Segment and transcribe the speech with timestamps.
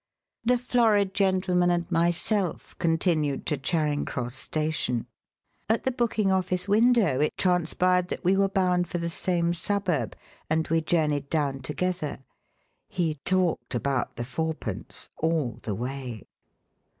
[0.43, 5.05] The florid gentleman and myself continued to Charing Cross Station.
[5.69, 10.15] At the booking office window it transpired that we were bound for the same suburb,
[10.49, 12.17] and we journeyed down together.
[12.89, 16.23] He talked about the fourpence all the way.